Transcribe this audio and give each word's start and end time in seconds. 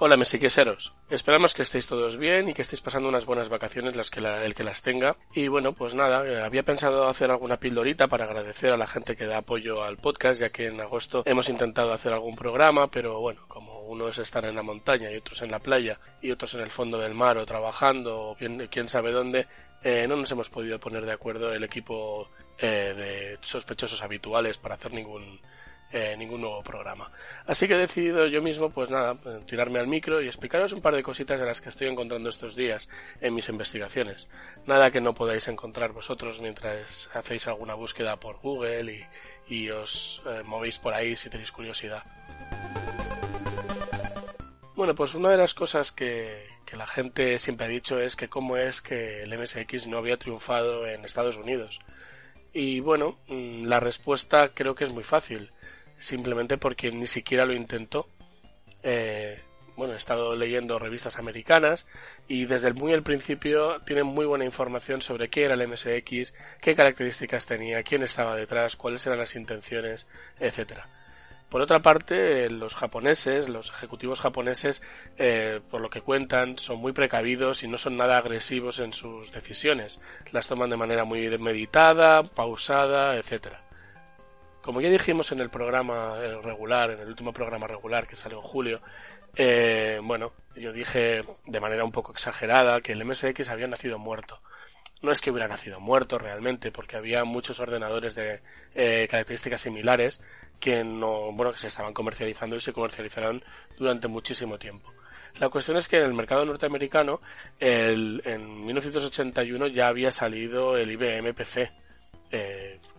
Hola 0.00 0.16
mesiqueseros, 0.16 0.94
esperamos 1.10 1.54
que 1.54 1.62
estéis 1.62 1.88
todos 1.88 2.18
bien 2.18 2.48
y 2.48 2.54
que 2.54 2.62
estéis 2.62 2.80
pasando 2.80 3.08
unas 3.08 3.26
buenas 3.26 3.48
vacaciones 3.48 3.96
las 3.96 4.10
que 4.10 4.20
el 4.20 4.54
que 4.54 4.62
las 4.62 4.80
tenga. 4.80 5.16
Y 5.34 5.48
bueno, 5.48 5.72
pues 5.72 5.96
nada, 5.96 6.24
eh, 6.24 6.40
había 6.40 6.62
pensado 6.62 7.08
hacer 7.08 7.32
alguna 7.32 7.56
pildorita 7.56 8.06
para 8.06 8.26
agradecer 8.26 8.70
a 8.70 8.76
la 8.76 8.86
gente 8.86 9.16
que 9.16 9.26
da 9.26 9.38
apoyo 9.38 9.82
al 9.82 9.96
podcast, 9.96 10.40
ya 10.40 10.50
que 10.50 10.68
en 10.68 10.80
agosto 10.80 11.24
hemos 11.26 11.48
intentado 11.48 11.92
hacer 11.92 12.12
algún 12.12 12.36
programa, 12.36 12.86
pero 12.86 13.18
bueno, 13.18 13.40
como 13.48 13.80
unos 13.88 14.18
están 14.18 14.44
en 14.44 14.54
la 14.54 14.62
montaña 14.62 15.10
y 15.10 15.16
otros 15.16 15.42
en 15.42 15.50
la 15.50 15.58
playa 15.58 15.98
y 16.22 16.30
otros 16.30 16.54
en 16.54 16.60
el 16.60 16.70
fondo 16.70 17.00
del 17.00 17.14
mar 17.14 17.36
o 17.36 17.44
trabajando 17.44 18.20
o 18.20 18.36
bien, 18.36 18.68
quién 18.70 18.88
sabe 18.88 19.10
dónde, 19.10 19.48
eh, 19.82 20.06
no 20.06 20.14
nos 20.14 20.30
hemos 20.30 20.48
podido 20.48 20.78
poner 20.78 21.06
de 21.06 21.12
acuerdo 21.12 21.52
el 21.52 21.64
equipo 21.64 22.30
eh, 22.56 22.94
de 22.96 23.38
sospechosos 23.40 24.00
habituales 24.04 24.58
para 24.58 24.76
hacer 24.76 24.92
ningún 24.92 25.40
eh, 25.90 26.14
ningún 26.18 26.42
nuevo 26.42 26.62
programa. 26.62 27.10
Así 27.46 27.66
que 27.66 27.74
he 27.74 27.78
decidido 27.78 28.26
yo 28.26 28.42
mismo, 28.42 28.70
pues 28.70 28.90
nada, 28.90 29.16
tirarme 29.46 29.78
al 29.78 29.86
micro 29.86 30.20
y 30.20 30.26
explicaros 30.26 30.72
un 30.72 30.82
par 30.82 30.94
de 30.94 31.02
cositas 31.02 31.40
de 31.40 31.46
las 31.46 31.60
que 31.60 31.70
estoy 31.70 31.88
encontrando 31.88 32.28
estos 32.28 32.54
días 32.54 32.88
en 33.20 33.34
mis 33.34 33.48
investigaciones. 33.48 34.28
Nada 34.66 34.90
que 34.90 35.00
no 35.00 35.14
podáis 35.14 35.48
encontrar 35.48 35.92
vosotros 35.92 36.40
mientras 36.40 37.08
hacéis 37.14 37.46
alguna 37.46 37.74
búsqueda 37.74 38.20
por 38.20 38.38
Google 38.38 39.06
y, 39.48 39.70
os 39.70 40.22
eh, 40.26 40.42
movéis 40.44 40.78
por 40.78 40.92
ahí 40.92 41.16
si 41.16 41.30
tenéis 41.30 41.52
curiosidad. 41.52 42.02
Bueno, 44.76 44.94
pues 44.94 45.14
una 45.14 45.30
de 45.30 45.38
las 45.38 45.54
cosas 45.54 45.90
que, 45.90 46.46
que 46.66 46.76
la 46.76 46.86
gente 46.86 47.38
siempre 47.38 47.66
ha 47.66 47.70
dicho 47.70 47.98
es 47.98 48.14
que 48.14 48.28
cómo 48.28 48.58
es 48.58 48.82
que 48.82 49.22
el 49.22 49.36
MSX 49.36 49.86
no 49.86 49.96
había 49.96 50.18
triunfado 50.18 50.86
en 50.86 51.04
Estados 51.04 51.38
Unidos. 51.38 51.80
Y 52.52 52.80
bueno, 52.80 53.18
mm, 53.28 53.64
la 53.64 53.80
respuesta 53.80 54.50
creo 54.54 54.74
que 54.74 54.84
es 54.84 54.90
muy 54.90 55.02
fácil 55.02 55.50
simplemente 55.98 56.58
porque 56.58 56.90
ni 56.90 57.06
siquiera 57.06 57.44
lo 57.44 57.54
intentó. 57.54 58.08
Eh, 58.82 59.42
bueno, 59.76 59.94
he 59.94 59.96
estado 59.96 60.34
leyendo 60.34 60.78
revistas 60.80 61.18
americanas 61.18 61.86
y 62.26 62.46
desde 62.46 62.66
el 62.66 62.74
muy 62.74 62.92
al 62.92 63.04
principio 63.04 63.80
tienen 63.82 64.06
muy 64.06 64.26
buena 64.26 64.44
información 64.44 65.02
sobre 65.02 65.28
qué 65.28 65.44
era 65.44 65.54
el 65.54 65.68
MSX, 65.68 66.34
qué 66.60 66.74
características 66.74 67.46
tenía, 67.46 67.84
quién 67.84 68.02
estaba 68.02 68.34
detrás, 68.34 68.74
cuáles 68.74 69.06
eran 69.06 69.20
las 69.20 69.36
intenciones, 69.36 70.08
etcétera. 70.40 70.88
Por 71.48 71.62
otra 71.62 71.80
parte, 71.80 72.50
los 72.50 72.74
japoneses, 72.74 73.48
los 73.48 73.70
ejecutivos 73.70 74.20
japoneses, 74.20 74.82
eh, 75.16 75.60
por 75.70 75.80
lo 75.80 75.88
que 75.88 76.02
cuentan, 76.02 76.58
son 76.58 76.78
muy 76.78 76.92
precavidos 76.92 77.62
y 77.62 77.68
no 77.68 77.78
son 77.78 77.96
nada 77.96 78.18
agresivos 78.18 78.80
en 78.80 78.92
sus 78.92 79.32
decisiones. 79.32 80.00
Las 80.32 80.48
toman 80.48 80.70
de 80.70 80.76
manera 80.76 81.04
muy 81.04 81.26
meditada, 81.38 82.22
pausada, 82.22 83.16
etcétera. 83.16 83.67
Como 84.68 84.82
ya 84.82 84.90
dijimos 84.90 85.32
en 85.32 85.40
el 85.40 85.48
programa 85.48 86.18
eh, 86.20 86.42
regular, 86.42 86.90
en 86.90 87.00
el 87.00 87.08
último 87.08 87.32
programa 87.32 87.66
regular 87.66 88.06
que 88.06 88.16
salió 88.16 88.36
en 88.36 88.42
julio, 88.42 88.82
eh, 89.34 89.98
bueno, 90.02 90.34
yo 90.56 90.74
dije 90.74 91.22
de 91.46 91.58
manera 91.58 91.84
un 91.84 91.90
poco 91.90 92.12
exagerada 92.12 92.82
que 92.82 92.92
el 92.92 93.02
MSX 93.02 93.48
había 93.48 93.66
nacido 93.66 93.98
muerto. 93.98 94.42
No 95.00 95.10
es 95.10 95.22
que 95.22 95.30
hubiera 95.30 95.48
nacido 95.48 95.80
muerto 95.80 96.18
realmente, 96.18 96.70
porque 96.70 96.98
había 96.98 97.24
muchos 97.24 97.60
ordenadores 97.60 98.14
de 98.14 98.42
eh, 98.74 99.08
características 99.10 99.62
similares 99.62 100.20
que 100.60 100.84
no, 100.84 101.32
bueno, 101.32 101.54
que 101.54 101.60
se 101.60 101.68
estaban 101.68 101.94
comercializando 101.94 102.56
y 102.56 102.60
se 102.60 102.74
comercializaron 102.74 103.42
durante 103.78 104.06
muchísimo 104.06 104.58
tiempo. 104.58 104.92
La 105.40 105.48
cuestión 105.48 105.78
es 105.78 105.88
que 105.88 105.96
en 105.96 106.02
el 106.02 106.12
mercado 106.12 106.44
norteamericano, 106.44 107.22
en 107.58 108.66
1981 108.66 109.68
ya 109.68 109.88
había 109.88 110.12
salido 110.12 110.76
el 110.76 110.90
IBM 110.90 111.32
PC 111.32 111.72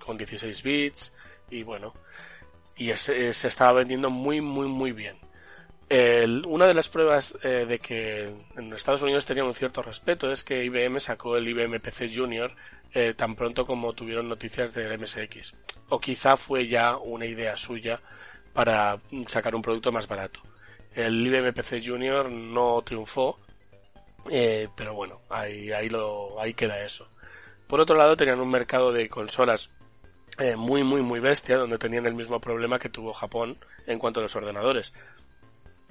con 0.03 0.17
16 0.17 0.63
bits, 0.63 1.13
y 1.49 1.63
bueno, 1.63 1.93
y 2.75 2.95
se, 2.97 3.29
estaba 3.29 3.73
vendiendo 3.73 4.09
muy, 4.09 4.41
muy, 4.41 4.67
muy 4.67 4.91
bien. 4.91 5.17
una 6.47 6.67
de 6.67 6.73
las 6.73 6.89
pruebas 6.89 7.37
eh, 7.43 7.65
de 7.67 7.79
que 7.79 8.33
en 8.55 8.73
Estados 8.73 9.01
Unidos 9.01 9.25
tenían 9.25 9.47
un 9.47 9.53
cierto 9.53 9.81
respeto 9.81 10.31
es 10.31 10.43
que 10.43 10.63
IBM 10.63 10.99
sacó 10.99 11.35
el 11.35 11.47
IBM 11.47 11.79
PC 11.79 12.09
Junior 12.13 12.53
eh, 12.93 13.13
tan 13.15 13.35
pronto 13.35 13.65
como 13.65 13.93
tuvieron 13.93 14.27
noticias 14.27 14.73
del 14.73 14.97
MSX. 14.97 15.55
O 15.89 15.99
quizá 15.99 16.37
fue 16.37 16.67
ya 16.67 16.97
una 16.97 17.25
idea 17.25 17.55
suya 17.57 17.99
para 18.53 18.99
sacar 19.27 19.55
un 19.55 19.61
producto 19.61 19.91
más 19.91 20.07
barato. 20.07 20.41
El 20.95 21.25
IBM 21.25 21.53
PC 21.53 21.81
Junior 21.85 22.29
no 22.29 22.81
triunfó, 22.83 23.39
eh, 24.29 24.67
pero 24.75 24.95
bueno, 24.95 25.21
ahí, 25.29 25.71
ahí, 25.71 25.89
lo, 25.89 26.39
ahí 26.41 26.53
queda 26.53 26.83
eso. 26.83 27.09
Por 27.67 27.79
otro 27.79 27.95
lado, 27.95 28.17
tenían 28.17 28.39
un 28.39 28.49
mercado 28.49 28.91
de 28.91 29.07
consolas 29.07 29.71
eh, 30.39 30.55
muy, 30.55 30.83
muy, 30.83 31.01
muy 31.01 31.19
bestia, 31.19 31.57
donde 31.57 31.77
tenían 31.77 32.05
el 32.05 32.15
mismo 32.15 32.39
problema 32.39 32.79
que 32.79 32.87
tuvo 32.89 33.13
Japón 33.13 33.57
en 33.85 33.99
cuanto 33.99 34.21
a 34.21 34.23
los 34.23 34.35
ordenadores. 34.35 34.93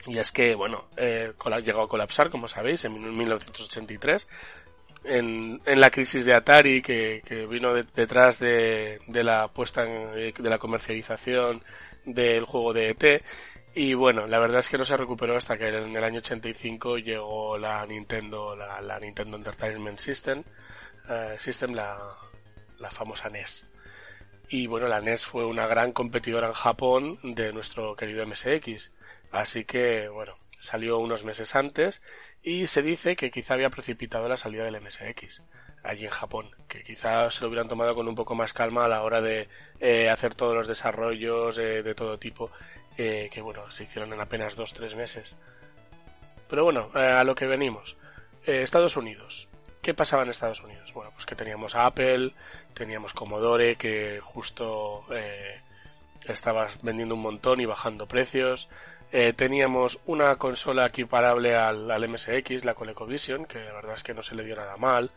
Y 0.06 0.16
es 0.18 0.32
que, 0.32 0.54
bueno, 0.54 0.88
eh, 0.96 1.34
llegó 1.62 1.82
a 1.82 1.88
colapsar, 1.88 2.30
como 2.30 2.48
sabéis, 2.48 2.84
en 2.86 3.16
1983, 3.16 4.26
en, 5.04 5.60
en 5.66 5.80
la 5.80 5.90
crisis 5.90 6.24
de 6.24 6.32
Atari 6.32 6.80
que, 6.80 7.46
vino 7.50 7.74
detrás 7.74 8.38
de, 8.38 9.00
de, 9.06 9.22
la 9.22 9.48
puesta 9.48 9.84
en, 9.84 10.32
de 10.32 10.50
la 10.50 10.58
comercialización 10.58 11.62
del 12.06 12.44
juego 12.44 12.72
de 12.72 12.90
ET. 12.90 13.22
Y 13.74 13.92
bueno, 13.92 14.26
la 14.26 14.38
verdad 14.38 14.60
es 14.60 14.70
que 14.70 14.78
no 14.78 14.84
se 14.84 14.96
recuperó 14.96 15.36
hasta 15.36 15.58
que 15.58 15.68
en 15.68 15.94
el 15.94 16.04
año 16.04 16.20
85 16.20 16.98
llegó 16.98 17.58
la 17.58 17.84
Nintendo, 17.84 18.56
la, 18.56 18.98
Nintendo 18.98 19.36
Entertainment 19.36 19.98
System, 19.98 20.42
eh, 21.10 21.36
System 21.38 21.74
la 21.74 21.98
famosa 22.90 23.28
NES. 23.28 23.67
Y 24.48 24.66
bueno, 24.66 24.88
la 24.88 25.00
NES 25.00 25.26
fue 25.26 25.44
una 25.44 25.66
gran 25.66 25.92
competidora 25.92 26.48
en 26.48 26.54
Japón 26.54 27.18
de 27.22 27.52
nuestro 27.52 27.94
querido 27.96 28.26
MSX. 28.26 28.92
Así 29.30 29.64
que, 29.64 30.08
bueno, 30.08 30.38
salió 30.58 30.98
unos 30.98 31.24
meses 31.24 31.54
antes 31.54 32.02
y 32.42 32.66
se 32.66 32.82
dice 32.82 33.14
que 33.14 33.30
quizá 33.30 33.54
había 33.54 33.70
precipitado 33.70 34.28
la 34.28 34.36
salida 34.36 34.64
del 34.64 34.80
MSX 34.80 35.42
allí 35.82 36.04
en 36.04 36.10
Japón, 36.10 36.50
que 36.68 36.82
quizá 36.82 37.30
se 37.30 37.42
lo 37.42 37.48
hubieran 37.48 37.68
tomado 37.68 37.94
con 37.94 38.08
un 38.08 38.14
poco 38.14 38.34
más 38.34 38.52
calma 38.52 38.84
a 38.84 38.88
la 38.88 39.02
hora 39.02 39.20
de 39.20 39.48
eh, 39.80 40.08
hacer 40.10 40.34
todos 40.34 40.54
los 40.54 40.66
desarrollos 40.66 41.56
eh, 41.58 41.82
de 41.82 41.94
todo 41.94 42.18
tipo, 42.18 42.50
eh, 42.96 43.30
que 43.32 43.40
bueno, 43.40 43.70
se 43.70 43.84
hicieron 43.84 44.12
en 44.12 44.20
apenas 44.20 44.56
dos 44.56 44.74
tres 44.74 44.94
meses. 44.94 45.36
Pero 46.48 46.64
bueno, 46.64 46.90
a 46.94 47.22
lo 47.24 47.34
que 47.34 47.46
venimos. 47.46 47.96
Estados 48.46 48.96
Unidos. 48.96 49.48
¿Qué 49.82 49.94
pasaba 49.94 50.22
en 50.22 50.30
Estados 50.30 50.62
Unidos? 50.62 50.92
Bueno, 50.92 51.10
pues 51.12 51.24
que 51.24 51.34
teníamos 51.34 51.74
a 51.74 51.86
Apple, 51.86 52.32
teníamos 52.74 53.14
Commodore 53.14 53.76
que 53.76 54.20
justo 54.22 55.04
eh, 55.12 55.60
estaba 56.26 56.68
vendiendo 56.82 57.14
un 57.14 57.22
montón 57.22 57.60
y 57.60 57.66
bajando 57.66 58.06
precios. 58.06 58.68
Eh, 59.12 59.32
teníamos 59.32 60.00
una 60.06 60.36
consola 60.36 60.86
equiparable 60.86 61.56
al, 61.56 62.08
MSX, 62.08 62.64
la 62.64 62.74
ColecoVision, 62.74 63.46
que 63.46 63.60
la 63.60 63.72
verdad 63.72 63.94
es 63.94 64.02
que 64.02 64.14
no 64.14 64.22
se 64.22 64.34
le 64.34 64.44
dio 64.44 64.56
nada 64.56 64.76
mal. 64.76 65.10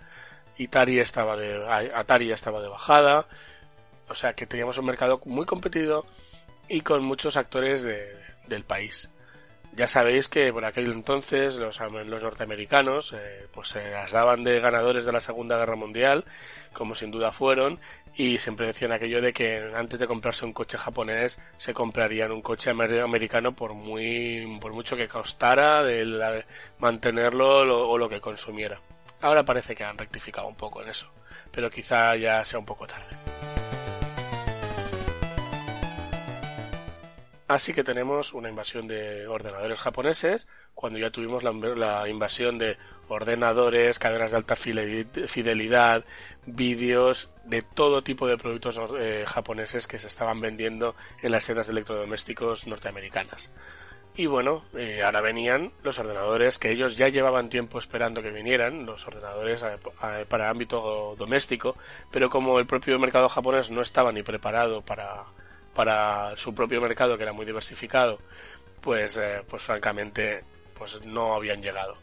Atari 0.59 0.99
estaba 0.99 1.35
de, 1.35 1.91
Atari 1.93 2.31
estaba 2.31 2.61
de 2.61 2.69
bajada. 2.69 3.27
O 4.07 4.15
sea 4.15 4.33
que 4.33 4.45
teníamos 4.45 4.77
un 4.77 4.85
mercado 4.85 5.19
muy 5.25 5.45
competido 5.45 6.05
y 6.67 6.81
con 6.81 7.03
muchos 7.03 7.35
actores 7.35 7.83
de, 7.83 8.15
del 8.47 8.63
país. 8.63 9.09
Ya 9.73 9.87
sabéis 9.87 10.27
que 10.27 10.51
por 10.51 10.65
aquel 10.65 10.91
entonces 10.91 11.55
los, 11.55 11.79
norteamericanos 11.79 13.13
eh, 13.13 13.47
pues 13.53 13.69
se 13.69 13.91
las 13.91 14.11
daban 14.11 14.43
de 14.43 14.59
ganadores 14.59 15.05
de 15.05 15.13
la 15.13 15.21
Segunda 15.21 15.57
Guerra 15.57 15.77
Mundial, 15.77 16.25
como 16.73 16.93
sin 16.93 17.09
duda 17.09 17.31
fueron, 17.31 17.79
y 18.15 18.37
siempre 18.37 18.67
decían 18.67 18.91
aquello 18.91 19.21
de 19.21 19.31
que 19.31 19.71
antes 19.73 19.99
de 19.99 20.07
comprarse 20.07 20.45
un 20.45 20.51
coche 20.51 20.77
japonés 20.77 21.41
se 21.57 21.73
comprarían 21.73 22.31
un 22.31 22.41
coche 22.41 22.69
americano 22.69 23.55
por 23.55 23.73
muy 23.73 24.59
por 24.59 24.73
mucho 24.73 24.97
que 24.97 25.07
costara 25.07 25.83
de 25.83 26.43
mantenerlo 26.79 27.89
o 27.89 27.97
lo 27.97 28.09
que 28.09 28.19
consumiera. 28.19 28.81
Ahora 29.21 29.45
parece 29.45 29.73
que 29.73 29.85
han 29.85 29.97
rectificado 29.97 30.47
un 30.47 30.55
poco 30.55 30.81
en 30.81 30.89
eso, 30.89 31.09
pero 31.51 31.69
quizá 31.69 32.15
ya 32.17 32.43
sea 32.43 32.59
un 32.59 32.65
poco 32.65 32.87
tarde. 32.87 33.60
Así 37.51 37.73
que 37.73 37.83
tenemos 37.83 38.33
una 38.33 38.47
invasión 38.47 38.87
de 38.87 39.27
ordenadores 39.27 39.77
japoneses, 39.77 40.47
cuando 40.73 40.97
ya 40.99 41.09
tuvimos 41.09 41.43
la, 41.43 42.07
invasión 42.07 42.57
de 42.57 42.77
ordenadores, 43.09 43.99
cadenas 43.99 44.31
de 44.31 44.37
alta 44.37 44.55
fidelidad, 44.55 46.05
vídeos, 46.45 47.29
de 47.43 47.61
todo 47.61 48.03
tipo 48.03 48.25
de 48.25 48.37
productos 48.37 48.79
eh, 48.97 49.25
japoneses 49.27 49.85
que 49.85 49.99
se 49.99 50.07
estaban 50.07 50.39
vendiendo 50.39 50.95
en 51.21 51.33
las 51.33 51.43
tiendas 51.43 51.67
de 51.67 51.73
electrodomésticos 51.73 52.67
norteamericanas. 52.67 53.51
Y 54.15 54.27
bueno, 54.27 54.63
eh, 54.73 55.01
ahora 55.03 55.19
venían 55.19 55.73
los 55.83 55.99
ordenadores 55.99 56.57
que 56.57 56.71
ellos 56.71 56.95
ya 56.95 57.09
llevaban 57.09 57.49
tiempo 57.49 57.79
esperando 57.79 58.21
que 58.21 58.31
vinieran, 58.31 58.85
los 58.85 59.05
ordenadores 59.05 59.61
eh, 59.63 60.25
para 60.29 60.49
ámbito 60.49 61.17
doméstico, 61.17 61.75
pero 62.11 62.29
como 62.29 62.59
el 62.59 62.65
propio 62.65 62.97
mercado 62.97 63.27
japonés 63.27 63.71
no 63.71 63.81
estaba 63.81 64.13
ni 64.13 64.23
preparado 64.23 64.81
para 64.83 65.25
para 65.73 66.35
su 66.37 66.53
propio 66.53 66.81
mercado 66.81 67.17
que 67.17 67.23
era 67.23 67.33
muy 67.33 67.45
diversificado 67.45 68.19
pues 68.81 69.17
eh, 69.17 69.41
pues 69.47 69.61
francamente 69.61 70.43
pues 70.77 71.03
no 71.05 71.35
habían 71.35 71.61
llegado. 71.61 71.95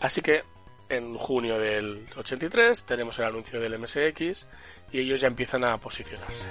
Así 0.00 0.22
que 0.22 0.42
en 0.88 1.16
junio 1.16 1.58
del 1.58 2.06
83 2.16 2.84
tenemos 2.84 3.18
el 3.18 3.26
anuncio 3.26 3.60
del 3.60 3.78
MSX 3.78 4.48
y 4.92 5.00
ellos 5.00 5.20
ya 5.20 5.28
empiezan 5.28 5.64
a 5.64 5.76
posicionarse. 5.78 6.48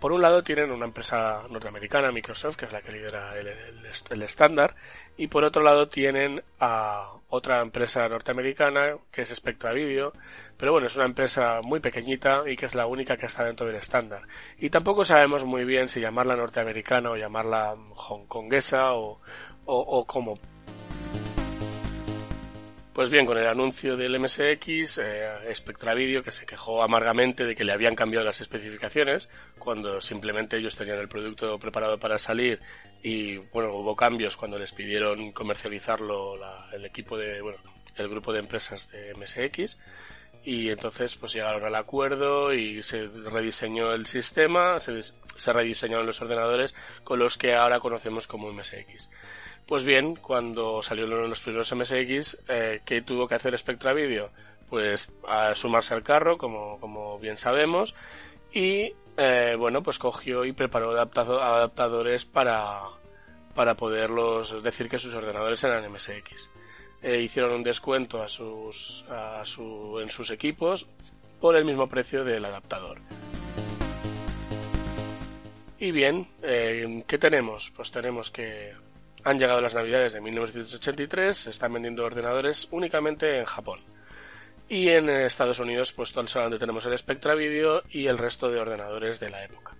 Por 0.00 0.12
un 0.12 0.22
lado 0.22 0.44
tienen 0.44 0.70
una 0.70 0.86
empresa 0.86 1.42
norteamericana, 1.50 2.12
Microsoft, 2.12 2.56
que 2.56 2.66
es 2.66 2.72
la 2.72 2.82
que 2.82 2.92
lidera 2.92 3.34
el, 3.36 4.22
estándar, 4.22 4.76
y 5.16 5.26
por 5.26 5.42
otro 5.42 5.62
lado 5.62 5.88
tienen 5.88 6.40
a 6.60 7.14
otra 7.30 7.60
empresa 7.60 8.08
norteamericana, 8.08 8.96
que 9.10 9.22
es 9.22 9.34
Spectra 9.34 9.72
Video, 9.72 10.12
pero 10.58 10.72
bueno, 10.72 10.88
es 10.88 10.96
una 10.96 11.06
empresa 11.06 11.60
muy 11.62 11.80
pequeñita 11.80 12.42
y 12.46 12.56
que 12.56 12.66
es 12.66 12.74
la 12.74 12.86
única 12.86 13.16
que 13.16 13.26
está 13.26 13.44
dentro 13.44 13.66
del 13.66 13.76
estándar. 13.76 14.22
Y 14.58 14.70
tampoco 14.70 15.04
sabemos 15.04 15.44
muy 15.44 15.64
bien 15.64 15.88
si 15.88 16.00
llamarla 16.00 16.36
norteamericana 16.36 17.10
o 17.10 17.16
llamarla 17.16 17.74
hongkonguesa 17.94 18.94
o, 18.94 19.20
o, 19.64 19.78
o 19.78 20.04
como 20.04 20.38
pues 22.98 23.10
bien, 23.10 23.26
con 23.26 23.38
el 23.38 23.46
anuncio 23.46 23.96
del 23.96 24.18
MSX, 24.18 24.98
eh, 24.98 25.54
Spectra 25.54 25.94
Video, 25.94 26.20
que 26.20 26.32
se 26.32 26.44
quejó 26.44 26.82
amargamente 26.82 27.44
de 27.46 27.54
que 27.54 27.62
le 27.62 27.70
habían 27.70 27.94
cambiado 27.94 28.26
las 28.26 28.40
especificaciones, 28.40 29.28
cuando 29.56 30.00
simplemente 30.00 30.56
ellos 30.56 30.74
tenían 30.74 30.98
el 30.98 31.06
producto 31.06 31.60
preparado 31.60 32.00
para 32.00 32.18
salir 32.18 32.58
y, 33.00 33.36
bueno, 33.36 33.72
hubo 33.72 33.94
cambios 33.94 34.36
cuando 34.36 34.58
les 34.58 34.72
pidieron 34.72 35.30
comercializarlo 35.30 36.40
el 36.72 36.84
equipo 36.86 37.16
de, 37.16 37.40
bueno, 37.40 37.58
el 37.94 38.08
grupo 38.08 38.32
de 38.32 38.40
empresas 38.40 38.90
de 38.90 39.14
MSX, 39.14 39.78
y 40.44 40.70
entonces 40.70 41.16
pues 41.16 41.32
llegaron 41.34 41.64
al 41.64 41.74
acuerdo 41.74 42.52
y 42.52 42.82
se 42.82 43.06
rediseñó 43.08 43.92
el 43.92 44.06
sistema, 44.06 44.80
se, 44.80 45.02
se 45.02 45.52
rediseñaron 45.52 46.06
los 46.06 46.20
ordenadores 46.20 46.74
con 47.04 47.18
los 47.18 47.36
que 47.36 47.54
ahora 47.54 47.80
conocemos 47.80 48.26
como 48.26 48.52
MSX. 48.52 49.10
Pues 49.66 49.84
bien, 49.84 50.16
cuando 50.16 50.82
salieron 50.82 51.28
los 51.28 51.42
primeros 51.42 51.74
MSX, 51.74 52.38
eh, 52.48 52.80
¿qué 52.86 53.02
tuvo 53.02 53.28
que 53.28 53.34
hacer 53.34 53.56
Spectra 53.58 53.92
Video? 53.92 54.30
Pues 54.70 55.12
a 55.26 55.54
sumarse 55.54 55.92
al 55.92 56.02
carro, 56.02 56.38
como, 56.38 56.80
como 56.80 57.18
bien 57.18 57.36
sabemos, 57.36 57.94
y 58.52 58.94
eh, 59.18 59.56
bueno, 59.58 59.82
pues 59.82 59.98
cogió 59.98 60.46
y 60.46 60.52
preparó 60.52 60.92
adaptadores 60.92 62.24
para, 62.24 62.80
para 63.54 63.74
poderlos 63.74 64.62
decir 64.62 64.88
que 64.88 64.98
sus 64.98 65.12
ordenadores 65.12 65.62
eran 65.64 65.90
MSX. 65.92 66.48
Eh, 67.02 67.20
hicieron 67.20 67.52
un 67.52 67.62
descuento 67.62 68.22
a 68.22 68.28
sus, 68.28 69.04
a 69.08 69.42
su, 69.44 70.00
en 70.00 70.10
sus 70.10 70.30
equipos 70.30 70.86
por 71.40 71.56
el 71.56 71.64
mismo 71.64 71.88
precio 71.88 72.24
del 72.24 72.44
adaptador. 72.44 72.98
Y 75.78 75.92
bien, 75.92 76.28
eh, 76.42 77.04
¿qué 77.06 77.18
tenemos? 77.18 77.70
Pues 77.70 77.92
tenemos 77.92 78.32
que 78.32 78.72
han 79.22 79.38
llegado 79.38 79.60
las 79.60 79.74
navidades 79.74 80.12
de 80.12 80.20
1983, 80.20 81.36
se 81.36 81.50
están 81.50 81.72
vendiendo 81.72 82.04
ordenadores 82.04 82.66
únicamente 82.72 83.38
en 83.38 83.44
Japón. 83.44 83.80
Y 84.68 84.88
en 84.88 85.08
Estados 85.08 85.60
Unidos, 85.60 85.92
pues 85.92 86.10
solamente 86.10 86.58
tenemos 86.58 86.84
el 86.84 86.98
Spectra 86.98 87.34
Video 87.34 87.82
y 87.90 88.06
el 88.06 88.18
resto 88.18 88.50
de 88.50 88.60
ordenadores 88.60 89.20
de 89.20 89.30
la 89.30 89.44
época. 89.44 89.76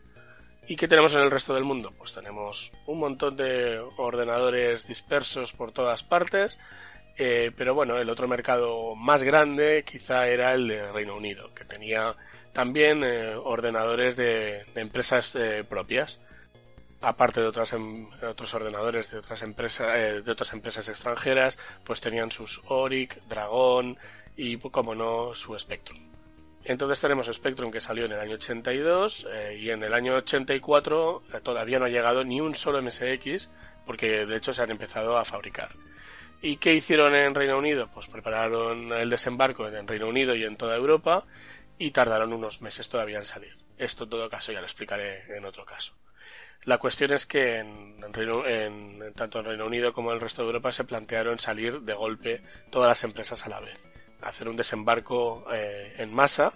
¿Y 0.66 0.76
qué 0.76 0.86
tenemos 0.86 1.14
en 1.14 1.20
el 1.20 1.30
resto 1.30 1.54
del 1.54 1.64
mundo? 1.64 1.92
Pues 1.96 2.12
tenemos 2.12 2.72
un 2.86 2.98
montón 2.98 3.36
de 3.36 3.78
ordenadores 3.96 4.86
dispersos 4.86 5.52
por 5.52 5.72
todas 5.72 6.04
partes, 6.04 6.58
eh, 7.18 7.50
pero 7.56 7.74
bueno, 7.74 7.98
el 7.98 8.08
otro 8.08 8.28
mercado 8.28 8.94
más 8.94 9.22
grande 9.22 9.84
quizá 9.86 10.28
era 10.28 10.54
el 10.54 10.68
de 10.68 10.92
Reino 10.92 11.16
Unido, 11.16 11.52
que 11.54 11.64
tenía 11.64 12.14
también 12.52 13.04
eh, 13.04 13.34
ordenadores 13.34 14.16
de, 14.16 14.64
empresas 14.74 15.34
eh, 15.34 15.64
propias 15.68 16.20
aparte 17.00 17.40
de 17.40 17.46
em, 17.72 18.08
otros 18.28 18.54
ordenadores 18.54 19.10
de 19.12 19.18
otras 19.18 19.42
empresas 19.42 20.24
de 20.24 20.32
otras 20.32 20.52
empresas 20.52 20.88
extranjeras 20.88 21.56
pues 21.84 22.00
tenían 22.00 22.32
sus 22.32 22.60
Oric, 22.66 23.22
Dragon 23.28 23.96
y 24.36 24.56
como 24.56 24.96
no 24.96 25.32
su 25.34 25.56
Spectrum. 25.56 26.08
Entonces 26.68 27.00
tenemos 27.00 27.26
Spectrum 27.26 27.70
que 27.70 27.80
salió 27.80 28.04
en 28.04 28.12
el 28.12 28.20
año 28.20 28.34
82 28.34 29.26
eh, 29.32 29.58
y 29.58 29.70
en 29.70 29.82
el 29.82 29.94
año 29.94 30.16
84 30.16 31.22
eh, 31.32 31.40
todavía 31.42 31.78
no 31.78 31.86
ha 31.86 31.88
llegado 31.88 32.24
ni 32.24 32.42
un 32.42 32.54
solo 32.54 32.82
MSX 32.82 33.48
porque 33.86 34.26
de 34.26 34.36
hecho 34.36 34.52
se 34.52 34.62
han 34.62 34.70
empezado 34.70 35.16
a 35.16 35.24
fabricar 35.24 35.70
¿Y 36.40 36.58
qué 36.58 36.74
hicieron 36.74 37.14
en 37.14 37.34
Reino 37.34 37.58
Unido? 37.58 37.88
Pues 37.92 38.06
prepararon 38.06 38.92
el 38.92 39.10
desembarco 39.10 39.66
en 39.66 39.88
Reino 39.88 40.08
Unido 40.08 40.34
y 40.34 40.44
en 40.44 40.56
toda 40.56 40.76
Europa 40.76 41.24
y 41.78 41.90
tardaron 41.90 42.32
unos 42.32 42.62
meses 42.62 42.88
todavía 42.88 43.18
en 43.18 43.24
salir. 43.24 43.56
Esto 43.76 44.04
en 44.04 44.10
todo 44.10 44.30
caso 44.30 44.52
ya 44.52 44.60
lo 44.60 44.66
explicaré 44.66 45.36
en 45.36 45.44
otro 45.44 45.64
caso. 45.64 45.94
La 46.64 46.78
cuestión 46.78 47.12
es 47.12 47.26
que 47.26 47.58
en, 47.58 48.00
tanto 49.14 49.38
en 49.38 49.44
Reino 49.44 49.66
Unido 49.66 49.92
como 49.92 50.10
en 50.10 50.16
el 50.16 50.20
resto 50.20 50.42
de 50.42 50.46
Europa 50.46 50.72
se 50.72 50.84
plantearon 50.84 51.38
salir 51.38 51.80
de 51.80 51.94
golpe 51.94 52.42
todas 52.70 52.88
las 52.88 53.04
empresas 53.04 53.44
a 53.46 53.48
la 53.48 53.60
vez, 53.60 53.78
hacer 54.20 54.48
un 54.48 54.56
desembarco 54.56 55.46
eh, 55.52 55.94
en 55.98 56.12
masa 56.12 56.52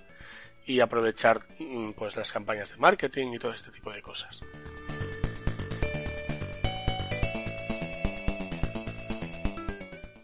y 0.67 0.81
aprovechar 0.81 1.43
mm, 1.59 1.93
pues 1.93 2.17
las 2.17 2.33
campañas 2.33 2.71
de 2.71 2.77
marketing 2.77 3.33
y 3.33 3.39
todo 3.39 3.53
este 3.53 3.71
tipo 3.71 3.93
de 3.93 4.03
cosas. 4.03 4.43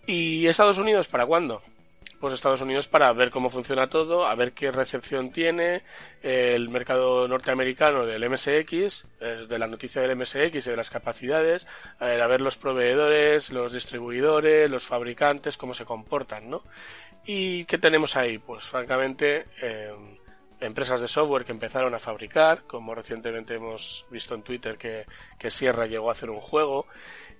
¿Y 0.08 0.46
Estados 0.46 0.78
Unidos 0.78 1.06
para 1.06 1.26
cuándo? 1.26 1.60
pues 2.19 2.34
Estados 2.34 2.62
Unidos 2.62 2.88
para 2.88 3.12
ver 3.12 3.31
cómo 3.31 3.49
funciona 3.49 3.88
todo, 3.88 4.26
a 4.26 4.34
ver 4.34 4.52
qué 4.52 4.72
recepción 4.72 5.31
tiene 5.31 5.82
el 6.22 6.69
mercado 6.69 7.28
norteamericano 7.28 8.06
del 8.06 8.28
MSX, 8.28 9.06
eh, 9.20 9.46
de 9.49 9.58
la 9.58 9.69
noticia 9.69 10.02
del 10.02 10.16
MSX 10.16 10.66
y 10.66 10.70
de 10.70 10.76
las 10.76 10.90
capacidades, 10.90 11.66
a 12.00 12.06
ver 12.06 12.40
los 12.40 12.56
proveedores, 12.56 13.50
los 13.50 13.72
distribuidores, 13.72 14.69
los 14.69 14.84
fabricantes, 14.84 15.56
cómo 15.56 15.75
se 15.75 15.84
comportan, 15.84 16.50
¿no? 16.50 16.64
¿Y 17.25 17.66
qué 17.66 17.78
tenemos 17.78 18.16
ahí? 18.16 18.38
Pues 18.38 18.64
francamente, 18.64 19.46
eh, 19.62 19.93
empresas 20.60 21.00
de 21.00 21.08
software 21.08 21.44
que 21.44 21.52
empezaron 21.52 21.94
a 21.94 21.99
fabricar, 21.99 22.64
como 22.64 22.94
recientemente 22.94 23.55
hemos 23.55 24.06
visto 24.10 24.34
en 24.34 24.43
Twitter 24.43 24.76
que, 24.76 25.06
que 25.38 25.50
Sierra 25.50 25.87
llegó 25.87 26.08
a 26.08 26.12
hacer 26.12 26.31
un 26.31 26.40
juego, 26.40 26.87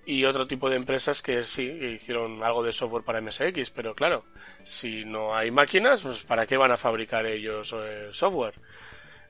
y 0.05 0.25
otro 0.25 0.47
tipo 0.47 0.69
de 0.69 0.75
empresas 0.75 1.21
que 1.21 1.43
sí 1.43 1.63
hicieron 1.63 2.43
algo 2.43 2.63
de 2.63 2.73
software 2.73 3.03
para 3.03 3.21
MSX, 3.21 3.69
pero 3.69 3.93
claro, 3.93 4.25
si 4.63 5.05
no 5.05 5.35
hay 5.35 5.51
máquinas, 5.51 6.01
pues 6.01 6.23
¿para 6.23 6.47
qué 6.47 6.57
van 6.57 6.71
a 6.71 6.77
fabricar 6.77 7.25
ellos 7.25 7.75
eh, 7.77 8.09
software? 8.11 8.55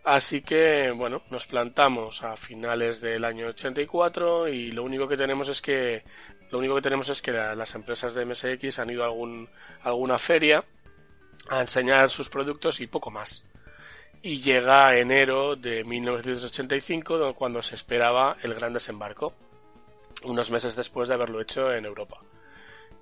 Así 0.05 0.41
que, 0.41 0.91
bueno, 0.91 1.21
nos 1.29 1.45
plantamos 1.45 2.23
a 2.23 2.37
finales 2.37 3.01
del 3.01 3.25
año 3.25 3.47
84 3.47 4.47
y 4.47 4.71
lo 4.71 4.83
único 4.83 5.07
que 5.07 5.17
tenemos 5.17 5.49
es 5.49 5.61
que 5.61 6.03
lo 6.49 6.57
único 6.57 6.75
que 6.75 6.81
tenemos 6.81 7.09
es 7.09 7.21
que 7.21 7.31
las 7.31 7.75
empresas 7.75 8.13
de 8.13 8.25
MSX 8.25 8.79
han 8.79 8.89
ido 8.89 9.03
a 9.03 9.07
algún, 9.07 9.49
alguna 9.83 10.17
feria 10.17 10.63
a 11.49 11.61
enseñar 11.61 12.09
sus 12.09 12.29
productos 12.29 12.79
y 12.79 12.87
poco 12.87 13.11
más. 13.11 13.43
Y 14.21 14.41
llega 14.41 14.97
enero 14.97 15.55
de 15.55 15.83
1985 15.83 17.33
cuando 17.35 17.61
se 17.61 17.75
esperaba 17.75 18.37
el 18.43 18.53
gran 18.53 18.73
desembarco 18.73 19.33
unos 20.23 20.51
meses 20.51 20.75
después 20.75 21.07
de 21.07 21.15
haberlo 21.15 21.41
hecho 21.41 21.71
en 21.71 21.85
Europa. 21.85 22.17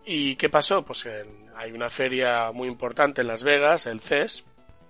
¿Y 0.06 0.36
qué 0.36 0.50
pasó? 0.50 0.84
Pues 0.84 1.10
hay 1.56 1.72
una 1.72 1.90
feria 1.90 2.52
muy 2.52 2.68
importante 2.68 3.22
en 3.22 3.28
Las 3.28 3.44
Vegas, 3.44 3.88
el 3.88 4.00
CES, 4.00 4.46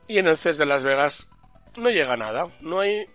y 0.07 0.19
en 0.19 0.27
el 0.27 0.37
CES 0.37 0.57
de 0.57 0.65
Las 0.65 0.83
Vegas 0.83 1.29
no 1.77 1.89
llega 1.89 2.17
nada. 2.17 2.47
No 2.61 2.79
hay 2.81 3.07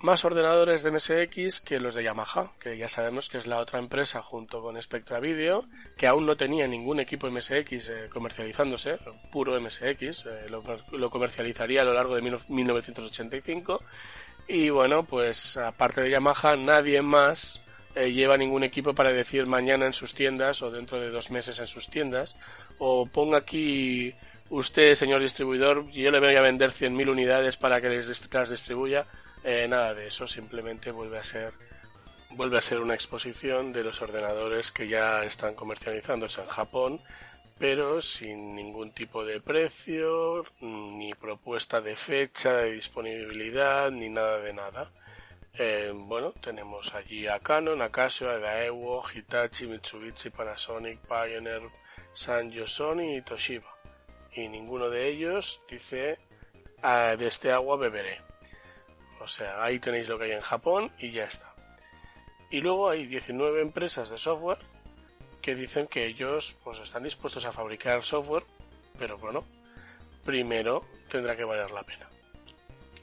más 0.00 0.24
ordenadores 0.24 0.82
de 0.82 0.90
MSX 0.90 1.60
que 1.60 1.80
los 1.80 1.94
de 1.94 2.04
Yamaha, 2.04 2.52
que 2.58 2.76
ya 2.76 2.88
sabemos 2.88 3.28
que 3.28 3.38
es 3.38 3.46
la 3.46 3.58
otra 3.58 3.78
empresa 3.78 4.22
junto 4.22 4.62
con 4.62 4.80
Spectra 4.80 5.20
Video, 5.20 5.64
que 5.96 6.06
aún 6.06 6.26
no 6.26 6.36
tenía 6.36 6.66
ningún 6.66 7.00
equipo 7.00 7.30
MSX 7.30 7.88
eh, 7.88 8.08
comercializándose, 8.10 8.98
puro 9.30 9.60
MSX, 9.60 10.26
eh, 10.26 10.46
lo, 10.48 10.62
lo, 10.92 11.10
comercializaría 11.10 11.82
a 11.82 11.84
lo 11.84 11.92
largo 11.92 12.14
de 12.14 12.22
1985. 12.48 13.82
Y 14.48 14.70
bueno, 14.70 15.04
pues 15.04 15.56
aparte 15.56 16.00
de 16.00 16.10
Yamaha, 16.10 16.56
nadie 16.56 17.02
más 17.02 17.60
eh, 17.94 18.12
lleva 18.12 18.36
ningún 18.36 18.62
equipo 18.62 18.94
para 18.94 19.12
decir 19.12 19.46
mañana 19.46 19.84
en 19.84 19.92
sus 19.92 20.14
tiendas 20.14 20.62
o 20.62 20.70
dentro 20.70 21.00
de 21.00 21.10
dos 21.10 21.32
meses 21.32 21.58
en 21.58 21.66
sus 21.66 21.88
tiendas 21.90 22.36
o 22.78 23.06
ponga 23.06 23.38
aquí 23.38 24.14
usted 24.48 24.94
señor 24.94 25.20
distribuidor 25.20 25.90
yo 25.90 26.12
le 26.12 26.20
voy 26.20 26.36
a 26.36 26.40
vender 26.40 26.70
100.000 26.70 27.10
unidades 27.10 27.56
para 27.56 27.80
que 27.80 27.88
les, 27.88 28.32
las 28.32 28.50
distribuya 28.50 29.06
eh, 29.44 29.66
nada 29.68 29.94
de 29.94 30.08
eso 30.08 30.26
simplemente 30.26 30.90
vuelve 30.90 31.18
a 31.18 31.24
ser 31.24 31.52
vuelve 32.30 32.58
a 32.58 32.62
ser 32.62 32.80
una 32.80 32.94
exposición 32.94 33.72
de 33.72 33.82
los 33.82 34.00
ordenadores 34.02 34.70
que 34.70 34.86
ya 34.88 35.24
están 35.24 35.54
comercializándose 35.54 36.40
en 36.42 36.48
Japón 36.48 37.00
pero 37.58 38.00
sin 38.00 38.54
ningún 38.54 38.92
tipo 38.92 39.24
de 39.24 39.40
precio 39.40 40.44
ni 40.60 41.12
propuesta 41.14 41.80
de 41.80 41.96
fecha 41.96 42.54
de 42.58 42.72
disponibilidad 42.72 43.90
ni 43.90 44.08
nada 44.08 44.38
de 44.38 44.52
nada 44.52 44.90
eh, 45.54 45.92
bueno, 45.94 46.32
tenemos 46.40 46.94
allí 46.94 47.26
a 47.26 47.40
Canon, 47.40 47.82
a 47.82 47.90
Casio, 47.90 48.30
a 48.30 48.38
Daewoo, 48.38 49.02
Hitachi, 49.12 49.66
Mitsubishi, 49.66 50.30
Panasonic, 50.30 51.00
Pioneer, 51.00 51.62
Sanyo, 52.14 52.66
Sony 52.66 53.16
y 53.16 53.22
Toshiba. 53.22 53.68
Y 54.32 54.48
ninguno 54.48 54.88
de 54.88 55.08
ellos 55.08 55.60
dice 55.68 56.18
ah, 56.82 57.16
de 57.18 57.26
este 57.26 57.50
agua 57.50 57.76
beberé. 57.76 58.29
O 59.20 59.28
sea, 59.28 59.62
ahí 59.62 59.78
tenéis 59.78 60.08
lo 60.08 60.18
que 60.18 60.24
hay 60.24 60.32
en 60.32 60.40
Japón 60.40 60.90
y 60.98 61.12
ya 61.12 61.24
está. 61.24 61.54
Y 62.50 62.60
luego 62.60 62.90
hay 62.90 63.06
19 63.06 63.60
empresas 63.60 64.08
de 64.08 64.18
software 64.18 64.58
que 65.40 65.54
dicen 65.54 65.86
que 65.86 66.06
ellos 66.06 66.56
pues 66.64 66.78
están 66.78 67.04
dispuestos 67.04 67.44
a 67.44 67.52
fabricar 67.52 68.02
software, 68.02 68.44
pero 68.98 69.18
bueno, 69.18 69.44
primero 70.24 70.84
tendrá 71.08 71.36
que 71.36 71.44
valer 71.44 71.70
la 71.70 71.82
pena. 71.82 72.08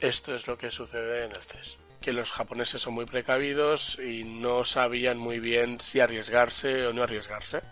esto 0.00 0.34
es 0.34 0.46
lo 0.46 0.56
que 0.58 0.70
sucede 0.70 1.24
en 1.24 1.32
el 1.32 1.42
CES. 1.42 1.78
Que 2.00 2.12
los 2.12 2.30
japoneses 2.30 2.80
son 2.80 2.94
muy 2.94 3.06
precavidos 3.06 3.98
y 3.98 4.22
no 4.22 4.64
sabían 4.64 5.18
muy 5.18 5.40
bien 5.40 5.80
si 5.80 5.98
arriesgarse 5.98 6.86
o 6.86 6.92
no 6.92 7.02
arriesgarse. 7.02 7.62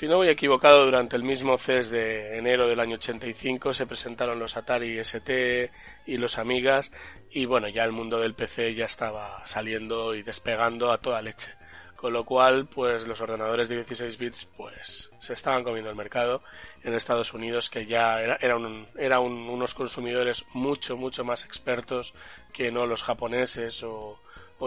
Si 0.00 0.08
no 0.08 0.16
voy 0.16 0.28
equivocado, 0.28 0.86
durante 0.86 1.14
el 1.14 1.24
mismo 1.24 1.58
CES 1.58 1.90
de 1.90 2.38
enero 2.38 2.66
del 2.66 2.80
año 2.80 2.94
85 2.94 3.74
se 3.74 3.86
presentaron 3.86 4.38
los 4.38 4.56
Atari 4.56 4.98
ST 4.98 5.70
y 6.06 6.16
los 6.16 6.38
Amigas 6.38 6.90
y 7.30 7.44
bueno, 7.44 7.68
ya 7.68 7.84
el 7.84 7.92
mundo 7.92 8.18
del 8.18 8.32
PC 8.32 8.72
ya 8.72 8.86
estaba 8.86 9.46
saliendo 9.46 10.14
y 10.14 10.22
despegando 10.22 10.90
a 10.90 11.02
toda 11.02 11.20
leche. 11.20 11.50
Con 11.96 12.14
lo 12.14 12.24
cual, 12.24 12.66
pues 12.66 13.06
los 13.06 13.20
ordenadores 13.20 13.68
de 13.68 13.74
16 13.74 14.16
bits 14.16 14.46
pues 14.56 15.10
se 15.20 15.34
estaban 15.34 15.64
comiendo 15.64 15.90
el 15.90 15.96
mercado 15.96 16.42
en 16.82 16.94
Estados 16.94 17.34
Unidos 17.34 17.68
que 17.68 17.84
ya 17.84 18.22
era, 18.22 18.36
era, 18.40 19.20
unos 19.20 19.74
consumidores 19.74 20.46
mucho, 20.54 20.96
mucho 20.96 21.24
más 21.24 21.44
expertos 21.44 22.14
que 22.54 22.72
no 22.72 22.86
los 22.86 23.02
japoneses 23.02 23.82
o 23.84 24.18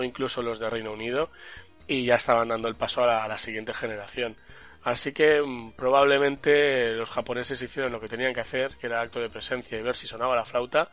incluso 0.03 0.43
los 0.43 0.59
de 0.59 0.69
Reino 0.69 0.91
Unido 0.93 1.31
y 1.87 2.05
ya 2.05 2.17
estaban 2.17 2.49
dando 2.49 2.67
el 2.67 2.75
paso 2.75 3.03
a 3.03 3.27
la 3.27 3.37
siguiente 3.39 3.73
generación. 3.73 4.37
Así 4.83 5.13
que 5.13 5.41
mm, 5.41 5.71
probablemente 5.73 6.91
los 6.91 7.09
japoneses 7.09 7.61
hicieron 7.61 7.91
lo 7.91 7.99
que 7.99 8.09
tenían 8.09 8.33
que 8.33 8.41
hacer, 8.41 8.75
que 8.77 8.87
era 8.87 9.01
acto 9.01 9.19
de 9.19 9.29
presencia 9.29 9.77
y 9.77 9.81
ver 9.81 9.95
si 9.95 10.07
sonaba 10.07 10.35
la 10.35 10.45
flauta. 10.45 10.89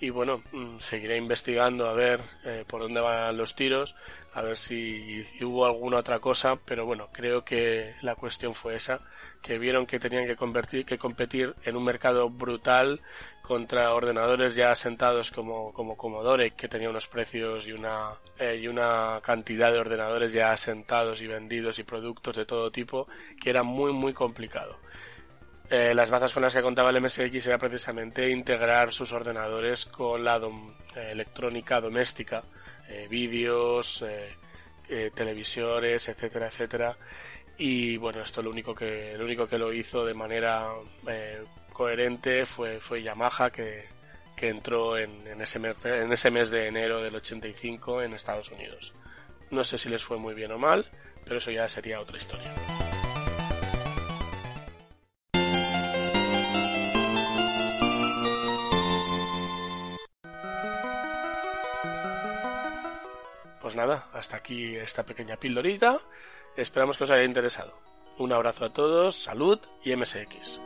Y 0.00 0.08
bueno, 0.08 0.42
mm, 0.52 0.78
seguiré 0.78 1.18
investigando 1.18 1.86
a 1.86 1.92
ver 1.92 2.20
eh, 2.44 2.64
por 2.66 2.80
dónde 2.80 3.00
van 3.00 3.36
los 3.36 3.54
tiros, 3.54 3.94
a 4.32 4.40
ver 4.40 4.56
si, 4.56 5.26
hubo 5.42 5.66
alguna 5.66 5.98
otra 5.98 6.20
cosa, 6.20 6.56
pero 6.56 6.86
bueno, 6.86 7.08
creo 7.12 7.44
que 7.44 7.94
la 8.00 8.14
cuestión 8.14 8.54
fue 8.54 8.76
esa, 8.76 9.00
que 9.42 9.58
vieron 9.58 9.84
que 9.84 9.98
tenían 10.00 10.26
que, 10.26 10.36
convertir, 10.36 10.86
que 10.86 10.96
competir 10.96 11.54
en 11.64 11.76
un 11.76 11.84
mercado 11.84 12.30
brutal 12.30 13.00
contra 13.42 13.92
ordenadores 13.92 14.54
ya 14.54 14.70
asentados 14.70 15.30
como, 15.32 15.72
como 15.74 15.96
Commodore, 15.98 16.52
que 16.52 16.68
tenía 16.68 16.88
unos 16.88 17.06
precios 17.06 17.66
y 17.66 17.72
una, 17.72 18.12
eh, 18.38 18.58
y 18.62 18.68
una 18.68 19.20
cantidad 19.22 19.70
de 19.70 19.80
ordenadores 19.80 20.32
ya 20.32 20.52
asentados 20.52 21.20
y 21.20 21.26
vendidos 21.26 21.78
y 21.78 21.82
productos 21.82 22.36
de 22.36 22.46
todo 22.46 22.70
tipo, 22.70 23.06
que 23.38 23.50
era 23.50 23.62
muy, 23.64 23.92
muy 23.92 24.14
complicado. 24.14 24.78
Eh, 25.70 25.94
las 25.94 26.10
bazas 26.10 26.32
con 26.32 26.42
las 26.42 26.52
que 26.52 26.62
contaba 26.62 26.90
el 26.90 27.00
MSX 27.00 27.46
era 27.46 27.56
precisamente 27.56 28.28
integrar 28.28 28.92
sus 28.92 29.12
ordenadores 29.12 29.86
con 29.86 30.24
la 30.24 30.36
eh, 30.36 31.10
electrónica 31.12 31.80
doméstica, 31.80 32.42
vídeos, 33.08 34.04
televisores, 35.14 36.08
etcétera, 36.08 36.48
etcétera. 36.48 36.96
Y 37.56 37.96
bueno, 37.98 38.22
esto 38.22 38.42
lo 38.42 38.50
único 38.50 38.74
que, 38.74 39.14
lo 39.16 39.24
único 39.24 39.46
que 39.46 39.58
lo 39.58 39.72
hizo 39.72 40.04
de 40.04 40.12
manera 40.12 40.70
coherente 41.72 42.44
fue, 42.46 42.80
fue 42.80 43.02
Yamaha 43.02 43.50
que, 43.50 43.84
entró 44.36 44.96
en, 44.98 45.26
en, 45.26 45.40
ese 45.40 45.58
mes, 45.58 45.84
en 45.84 46.12
ese 46.12 46.30
mes 46.30 46.50
de 46.50 46.66
enero 46.66 47.00
del 47.00 47.14
85 47.14 48.02
en 48.02 48.14
Estados 48.14 48.50
Unidos. 48.50 48.92
No 49.50 49.64
sé 49.64 49.78
si 49.78 49.88
les 49.88 50.02
fue 50.02 50.16
muy 50.16 50.34
bien 50.34 50.52
o 50.52 50.58
mal, 50.58 50.86
pero 51.24 51.38
eso 51.38 51.50
ya 51.50 51.68
sería 51.68 52.00
otra 52.00 52.16
historia. 52.16 52.50
Pues 63.70 63.76
nada, 63.76 64.08
hasta 64.12 64.36
aquí 64.36 64.74
esta 64.74 65.04
pequeña 65.04 65.36
pildorita. 65.36 66.00
Esperamos 66.56 66.98
que 66.98 67.04
os 67.04 67.10
haya 67.12 67.22
interesado. 67.22 67.72
Un 68.18 68.32
abrazo 68.32 68.64
a 68.64 68.72
todos, 68.72 69.14
salud 69.14 69.60
y 69.84 69.94
MSX. 69.94 70.60